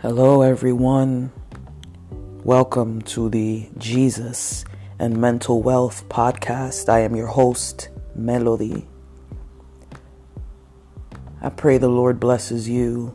[0.00, 1.32] Hello, everyone.
[2.44, 4.64] Welcome to the Jesus
[5.00, 6.88] and Mental Wealth podcast.
[6.88, 8.86] I am your host, Melody.
[11.42, 13.12] I pray the Lord blesses you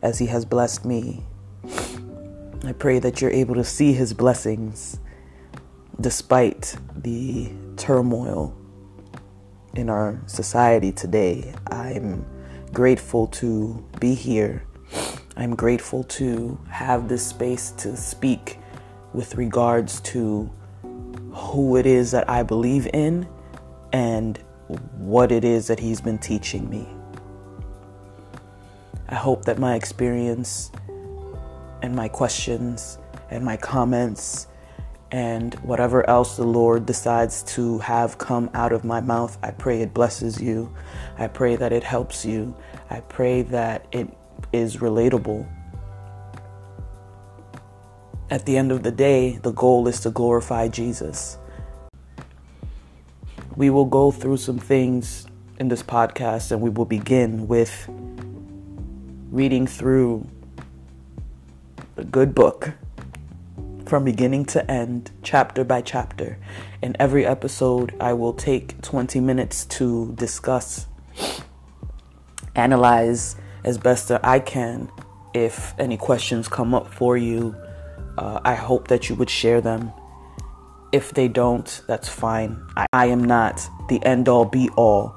[0.00, 1.22] as He has blessed me.
[2.64, 4.98] I pray that you're able to see His blessings
[6.00, 8.56] despite the turmoil
[9.74, 11.54] in our society today.
[11.66, 12.24] I'm
[12.72, 14.64] grateful to be here
[15.40, 18.58] I'm grateful to have this space to speak
[19.14, 20.50] with regards to
[21.32, 23.26] who it is that I believe in
[23.90, 24.38] and
[24.98, 26.86] what it is that He's been teaching me.
[29.08, 30.72] I hope that my experience
[31.80, 32.98] and my questions
[33.30, 34.46] and my comments
[35.10, 39.80] and whatever else the Lord decides to have come out of my mouth, I pray
[39.80, 40.70] it blesses you.
[41.16, 42.54] I pray that it helps you.
[42.90, 44.14] I pray that it
[44.52, 45.46] is relatable.
[48.30, 51.36] At the end of the day, the goal is to glorify Jesus.
[53.56, 55.26] We will go through some things
[55.58, 57.88] in this podcast and we will begin with
[59.30, 60.26] reading through
[61.96, 62.72] a good book
[63.90, 66.38] from beginning to end, chapter by chapter.
[66.80, 70.86] In every episode, I will take 20 minutes to discuss,
[72.54, 74.90] analyze, as best that I can.
[75.34, 77.54] If any questions come up for you,
[78.18, 79.92] uh, I hope that you would share them.
[80.92, 82.66] If they don't, that's fine.
[82.76, 85.16] I, I am not the end all be all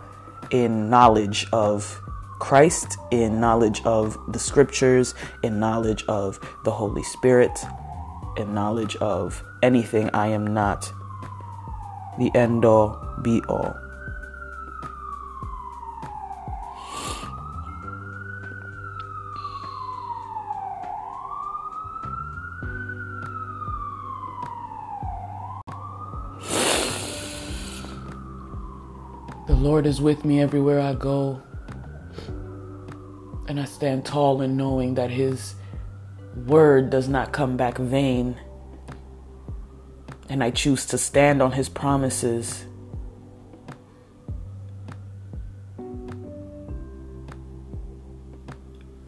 [0.51, 1.99] in knowledge of
[2.39, 7.57] Christ, in knowledge of the scriptures, in knowledge of the Holy Spirit,
[8.37, 10.09] in knowledge of anything.
[10.13, 10.91] I am not
[12.19, 13.82] the end all be all.
[29.45, 31.41] The Lord is with me everywhere I go.
[33.49, 35.55] And I stand tall in knowing that His
[36.33, 38.39] word does not come back vain.
[40.29, 42.65] And I choose to stand on His promises.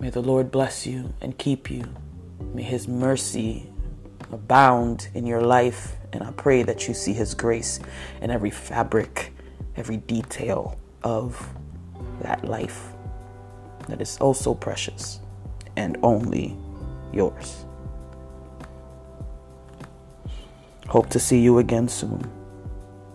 [0.02, 1.86] May the Lord bless you and keep you.
[2.54, 3.70] May His mercy
[4.34, 5.96] abound in your life.
[6.12, 7.80] And I pray that you see His grace
[8.22, 9.32] in every fabric
[9.76, 11.50] every detail of
[12.22, 12.94] that life
[13.88, 15.20] that is oh also precious
[15.76, 16.58] and only
[17.14, 17.66] yours.
[20.88, 22.30] Hope to see you again soon.